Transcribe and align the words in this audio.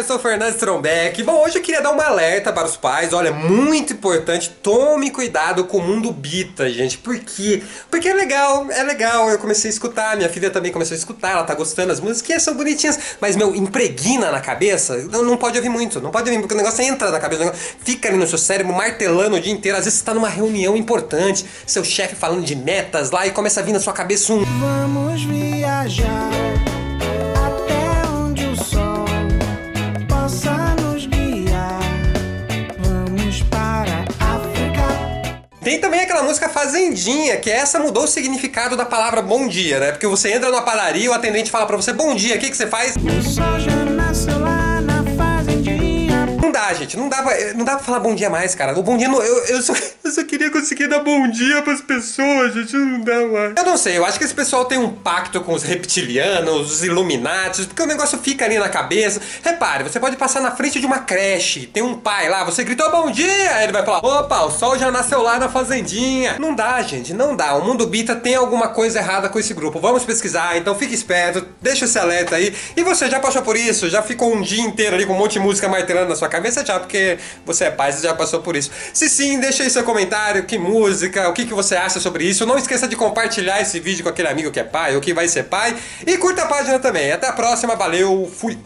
eu 0.00 0.04
sou 0.04 0.16
o 0.16 0.18
Fernando 0.18 0.54
Strombeck. 0.54 1.22
Bom, 1.22 1.44
hoje 1.44 1.58
eu 1.58 1.62
queria 1.62 1.82
dar 1.82 1.92
um 1.92 2.00
alerta 2.00 2.52
para 2.52 2.66
os 2.66 2.76
pais. 2.76 3.12
Olha, 3.12 3.30
muito 3.32 3.92
importante, 3.92 4.48
tome 4.62 5.10
cuidado 5.10 5.64
com 5.64 5.76
o 5.76 5.82
mundo 5.82 6.10
bita, 6.10 6.70
gente. 6.70 6.96
Por 6.96 7.18
quê? 7.18 7.62
Porque 7.90 8.08
é 8.08 8.14
legal, 8.14 8.66
é 8.70 8.82
legal. 8.82 9.28
Eu 9.28 9.38
comecei 9.38 9.70
a 9.70 9.72
escutar, 9.72 10.16
minha 10.16 10.28
filha 10.28 10.50
também 10.50 10.72
começou 10.72 10.94
a 10.94 10.98
escutar, 10.98 11.32
ela 11.32 11.44
tá 11.44 11.54
gostando, 11.54 11.92
as 11.92 12.00
músicas 12.00 12.42
são 12.42 12.54
bonitinhas. 12.54 12.98
Mas, 13.20 13.36
meu, 13.36 13.54
impregna 13.54 14.32
na 14.32 14.40
cabeça, 14.40 14.96
não, 15.10 15.22
não 15.22 15.36
pode 15.36 15.58
ouvir 15.58 15.68
muito, 15.68 16.00
não 16.00 16.10
pode 16.10 16.28
ouvir, 16.28 16.40
porque 16.40 16.54
o 16.54 16.56
negócio 16.56 16.82
entra 16.82 17.10
na 17.10 17.20
cabeça, 17.20 17.52
fica 17.84 18.08
ali 18.08 18.16
no 18.16 18.26
seu 18.26 18.38
cérebro, 18.38 18.72
martelando 18.72 19.36
o 19.36 19.40
dia 19.40 19.52
inteiro. 19.52 19.76
Às 19.76 19.84
vezes 19.84 19.98
você 19.98 20.04
tá 20.06 20.14
numa 20.14 20.28
reunião 20.28 20.76
importante, 20.76 21.44
seu 21.66 21.84
chefe 21.84 22.14
falando 22.14 22.42
de 22.42 22.56
metas 22.56 23.10
lá 23.10 23.26
e 23.26 23.30
começa 23.30 23.60
a 23.60 23.62
vir 23.62 23.72
na 23.72 23.80
sua 23.80 23.92
cabeça 23.92 24.32
um. 24.32 24.44
Vamos 24.44 25.22
viajar 25.24 26.79
Tem 35.70 35.78
também 35.78 36.00
aquela 36.00 36.24
música 36.24 36.48
Fazendinha, 36.48 37.36
que 37.36 37.48
essa 37.48 37.78
mudou 37.78 38.02
o 38.02 38.08
significado 38.08 38.76
da 38.76 38.84
palavra 38.84 39.22
bom 39.22 39.46
dia, 39.46 39.78
né? 39.78 39.92
Porque 39.92 40.04
você 40.04 40.32
entra 40.32 40.50
numa 40.50 40.62
padaria 40.62 41.04
e 41.04 41.08
o 41.08 41.12
atendente 41.12 41.48
fala 41.48 41.64
pra 41.64 41.76
você 41.76 41.92
bom 41.92 42.12
dia, 42.12 42.34
o 42.34 42.40
que, 42.40 42.50
que 42.50 42.56
você 42.56 42.66
faz? 42.66 42.94
Já 42.96 43.84
nasceu 43.84 44.44
dá, 46.70 46.74
gente, 46.74 46.96
não 46.96 47.08
dá, 47.08 47.22
pra, 47.22 47.54
não 47.54 47.64
dá 47.64 47.76
pra 47.76 47.84
falar 47.84 48.00
bom 48.00 48.14
dia 48.14 48.30
mais, 48.30 48.54
cara. 48.54 48.78
O 48.78 48.82
bom 48.82 48.96
dia, 48.96 49.08
não, 49.08 49.22
eu, 49.22 49.44
eu, 49.46 49.62
só, 49.62 49.74
eu 50.04 50.10
só 50.10 50.24
queria 50.24 50.50
conseguir 50.50 50.88
dar 50.88 51.00
bom 51.00 51.28
dia 51.28 51.62
pras 51.62 51.80
pessoas, 51.80 52.54
gente, 52.54 52.76
não 52.76 53.00
dá 53.00 53.26
mais. 53.26 53.54
Eu 53.56 53.64
não 53.64 53.76
sei, 53.76 53.98
eu 53.98 54.04
acho 54.04 54.18
que 54.18 54.24
esse 54.24 54.34
pessoal 54.34 54.64
tem 54.64 54.78
um 54.78 54.90
pacto 54.90 55.40
com 55.40 55.52
os 55.52 55.62
reptilianos, 55.62 56.72
os 56.72 56.84
Illuminatis, 56.84 57.66
porque 57.66 57.82
o 57.82 57.86
negócio 57.86 58.18
fica 58.18 58.44
ali 58.44 58.58
na 58.58 58.68
cabeça. 58.68 59.20
Repare, 59.42 59.84
você 59.84 59.98
pode 59.98 60.16
passar 60.16 60.40
na 60.40 60.52
frente 60.52 60.80
de 60.80 60.86
uma 60.86 61.00
creche, 61.00 61.66
tem 61.66 61.82
um 61.82 61.94
pai 61.94 62.28
lá, 62.28 62.44
você 62.44 62.62
gritou 62.64 62.90
bom 62.90 63.10
dia, 63.10 63.56
aí 63.56 63.64
ele 63.64 63.72
vai 63.72 63.84
falar, 63.84 63.98
opa, 63.98 64.42
o 64.44 64.50
sol 64.50 64.78
já 64.78 64.90
nasceu 64.90 65.22
lá 65.22 65.38
na 65.38 65.48
fazendinha. 65.48 66.36
Não 66.38 66.54
dá, 66.54 66.80
gente, 66.82 67.12
não 67.12 67.34
dá. 67.34 67.54
O 67.54 67.64
mundo 67.64 67.86
bita 67.86 68.14
tem 68.14 68.34
alguma 68.34 68.68
coisa 68.68 68.98
errada 68.98 69.28
com 69.28 69.38
esse 69.38 69.54
grupo. 69.54 69.80
Vamos 69.80 70.04
pesquisar, 70.04 70.56
então 70.56 70.74
fique 70.74 70.94
esperto, 70.94 71.46
deixa 71.60 71.84
esse 71.84 71.98
alerta 71.98 72.36
aí. 72.36 72.54
E 72.76 72.82
você 72.82 73.08
já 73.08 73.18
passou 73.18 73.42
por 73.42 73.56
isso? 73.56 73.88
Já 73.88 74.02
ficou 74.02 74.34
um 74.34 74.40
dia 74.40 74.62
inteiro 74.62 74.94
ali 74.94 75.06
com 75.06 75.12
um 75.12 75.18
monte 75.18 75.32
de 75.32 75.40
música 75.40 75.68
martelando 75.68 76.10
na 76.10 76.16
sua 76.16 76.28
cabeça? 76.28 76.59
Já, 76.64 76.78
porque 76.78 77.18
você 77.44 77.64
é 77.64 77.70
pai, 77.70 77.92
você 77.92 78.06
já 78.06 78.14
passou 78.14 78.40
por 78.40 78.56
isso. 78.56 78.70
Se 78.92 79.08
sim, 79.08 79.38
deixa 79.40 79.62
aí 79.62 79.70
seu 79.70 79.84
comentário, 79.84 80.44
que 80.44 80.58
música, 80.58 81.28
o 81.28 81.32
que, 81.32 81.44
que 81.44 81.54
você 81.54 81.76
acha 81.76 82.00
sobre 82.00 82.24
isso. 82.24 82.46
Não 82.46 82.58
esqueça 82.58 82.88
de 82.88 82.96
compartilhar 82.96 83.60
esse 83.60 83.80
vídeo 83.80 84.02
com 84.02 84.08
aquele 84.08 84.28
amigo 84.28 84.50
que 84.50 84.60
é 84.60 84.64
pai 84.64 84.94
ou 84.94 85.00
que 85.00 85.14
vai 85.14 85.28
ser 85.28 85.44
pai. 85.44 85.76
E 86.06 86.16
curta 86.18 86.42
a 86.42 86.46
página 86.46 86.78
também. 86.78 87.12
Até 87.12 87.28
a 87.28 87.32
próxima, 87.32 87.76
valeu, 87.76 88.30
fui! 88.34 88.58